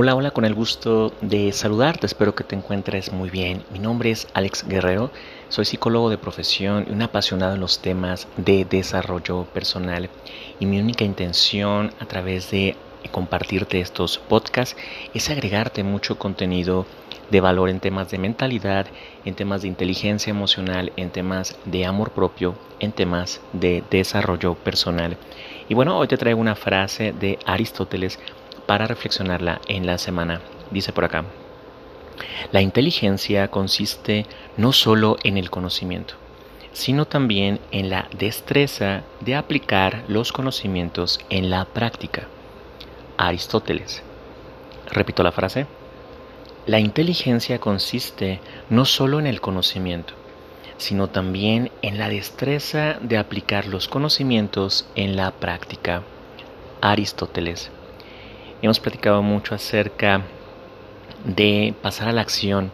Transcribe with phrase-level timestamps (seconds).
[0.00, 3.64] Hola, hola, con el gusto de saludarte, espero que te encuentres muy bien.
[3.72, 5.10] Mi nombre es Alex Guerrero,
[5.48, 10.08] soy psicólogo de profesión y un apasionado en los temas de desarrollo personal
[10.60, 12.76] y mi única intención a través de
[13.10, 14.76] compartirte estos podcasts
[15.14, 16.86] es agregarte mucho contenido
[17.32, 18.86] de valor en temas de mentalidad,
[19.24, 25.16] en temas de inteligencia emocional, en temas de amor propio, en temas de desarrollo personal.
[25.68, 28.20] Y bueno, hoy te traigo una frase de Aristóteles
[28.68, 30.42] para reflexionarla en la semana.
[30.70, 31.24] Dice por acá,
[32.52, 34.26] la inteligencia consiste
[34.58, 36.14] no solo en el conocimiento,
[36.74, 42.28] sino también en la destreza de aplicar los conocimientos en la práctica.
[43.16, 44.02] Aristóteles.
[44.90, 45.66] Repito la frase.
[46.66, 50.12] La inteligencia consiste no solo en el conocimiento,
[50.76, 56.02] sino también en la destreza de aplicar los conocimientos en la práctica.
[56.82, 57.70] Aristóteles.
[58.60, 60.22] Hemos platicado mucho acerca
[61.24, 62.72] de pasar a la acción,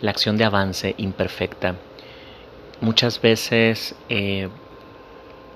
[0.00, 1.74] la acción de avance imperfecta.
[2.80, 4.48] Muchas veces eh,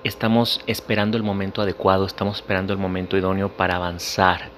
[0.03, 4.49] estamos esperando el momento adecuado, estamos esperando el momento idóneo para avanzar.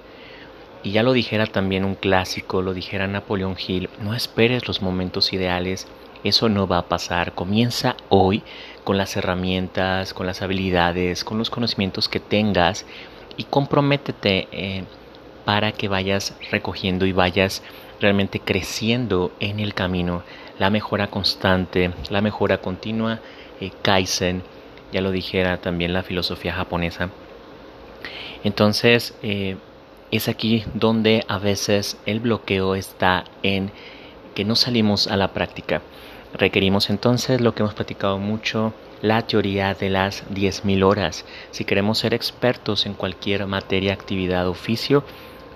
[0.84, 5.32] Y ya lo dijera también un clásico, lo dijera Napoleón Hill, no esperes los momentos
[5.32, 5.88] ideales,
[6.26, 7.34] eso no va a pasar.
[7.34, 8.44] Comienza hoy
[8.84, 12.86] con las herramientas, con las habilidades, con los conocimientos que tengas
[13.38, 14.84] y comprométete eh,
[15.46, 17.64] para que vayas recogiendo y vayas
[18.02, 20.24] realmente creciendo en el camino.
[20.60, 23.20] La mejora constante, la mejora continua,
[23.62, 24.44] eh, Kaizen,
[24.92, 27.10] ya lo dijera también la filosofía japonesa.
[28.44, 29.58] Entonces, eh,
[30.12, 33.72] es aquí donde a veces el bloqueo está en
[34.36, 35.82] que no salimos a la práctica.
[36.34, 41.26] Requerimos entonces lo que hemos platicado mucho, la teoría de las 10.000 horas.
[41.52, 45.04] Si queremos ser expertos en cualquier materia, actividad, oficio,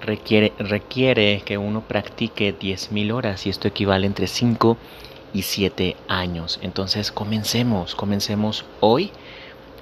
[0.01, 4.77] requiere, requiere que uno practique 10.000 horas y esto equivale entre 5
[5.33, 6.59] y 7 años.
[6.61, 9.11] Entonces comencemos, comencemos hoy,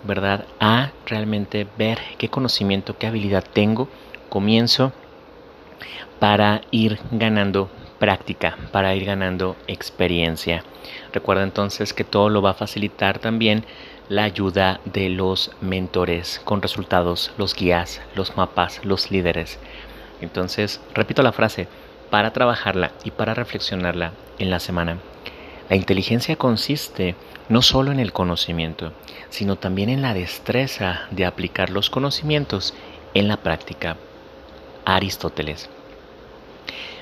[0.03, 0.45] ¿verdad?
[0.59, 3.89] A realmente ver qué conocimiento, qué habilidad tengo.
[4.29, 4.93] Comienzo
[6.19, 10.63] para ir ganando práctica, para ir ganando experiencia.
[11.13, 13.65] Recuerda entonces que todo lo va a facilitar también
[14.07, 19.59] la ayuda de los mentores con resultados, los guías, los mapas, los líderes.
[20.21, 21.67] Entonces, repito la frase,
[22.09, 24.97] para trabajarla y para reflexionarla en la semana.
[25.69, 27.15] La inteligencia consiste
[27.47, 28.93] no solo en el conocimiento,
[29.29, 32.73] sino también en la destreza de aplicar los conocimientos
[33.13, 33.97] en la práctica.
[34.85, 35.69] Aristóteles.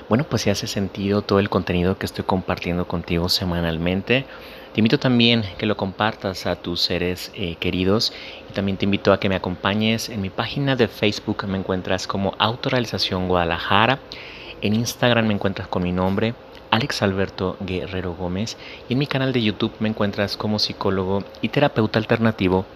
[0.08, 4.24] Bueno, pues si hace sentido todo el contenido que estoy compartiendo contigo semanalmente,
[4.72, 8.12] te invito también que lo compartas a tus seres eh, queridos.
[8.48, 12.06] Y también te invito a que me acompañes en mi página de Facebook, me encuentras
[12.06, 13.98] como Autorealización Guadalajara,
[14.60, 16.34] en Instagram me encuentras con mi nombre,
[16.70, 18.56] Alex Alberto Guerrero Gómez,
[18.88, 22.66] y en mi canal de YouTube me encuentras como psicólogo y terapeuta alternativo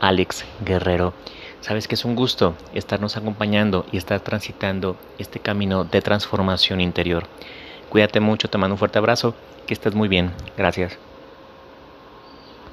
[0.00, 1.14] Alex Guerrero.
[1.60, 7.26] Sabes que es un gusto estarnos acompañando y estar transitando este camino de transformación interior.
[7.88, 9.34] Cuídate mucho, te mando un fuerte abrazo,
[9.66, 10.32] que estés muy bien.
[10.56, 10.98] Gracias.